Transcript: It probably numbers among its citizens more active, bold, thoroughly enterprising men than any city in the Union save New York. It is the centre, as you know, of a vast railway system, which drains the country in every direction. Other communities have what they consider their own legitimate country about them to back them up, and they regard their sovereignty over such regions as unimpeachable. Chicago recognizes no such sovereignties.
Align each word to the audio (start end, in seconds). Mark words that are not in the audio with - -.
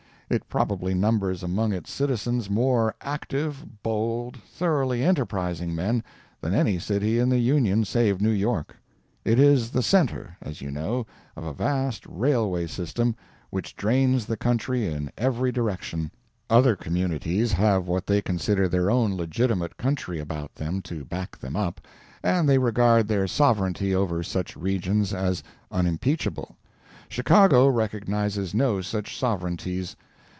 It 0.31 0.47
probably 0.47 0.93
numbers 0.93 1.43
among 1.43 1.73
its 1.73 1.91
citizens 1.91 2.49
more 2.49 2.95
active, 3.01 3.83
bold, 3.83 4.37
thoroughly 4.37 5.03
enterprising 5.03 5.75
men 5.75 6.05
than 6.39 6.53
any 6.53 6.79
city 6.79 7.19
in 7.19 7.27
the 7.27 7.37
Union 7.37 7.83
save 7.83 8.21
New 8.21 8.29
York. 8.31 8.77
It 9.25 9.39
is 9.39 9.71
the 9.71 9.83
centre, 9.83 10.37
as 10.41 10.61
you 10.61 10.71
know, 10.71 11.05
of 11.35 11.43
a 11.43 11.51
vast 11.51 12.05
railway 12.07 12.65
system, 12.67 13.13
which 13.49 13.75
drains 13.75 14.25
the 14.25 14.37
country 14.37 14.85
in 14.85 15.11
every 15.17 15.51
direction. 15.51 16.11
Other 16.49 16.77
communities 16.77 17.51
have 17.51 17.89
what 17.89 18.07
they 18.07 18.21
consider 18.21 18.69
their 18.69 18.89
own 18.89 19.17
legitimate 19.17 19.75
country 19.75 20.17
about 20.21 20.55
them 20.55 20.81
to 20.83 21.03
back 21.03 21.37
them 21.37 21.57
up, 21.57 21.81
and 22.23 22.47
they 22.47 22.57
regard 22.57 23.09
their 23.09 23.27
sovereignty 23.27 23.93
over 23.93 24.23
such 24.23 24.55
regions 24.55 25.13
as 25.13 25.43
unimpeachable. 25.71 26.55
Chicago 27.09 27.67
recognizes 27.67 28.53
no 28.53 28.79
such 28.79 29.19
sovereignties. 29.19 29.97